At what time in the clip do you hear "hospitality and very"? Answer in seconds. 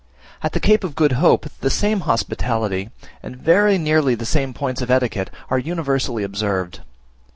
1.99-3.77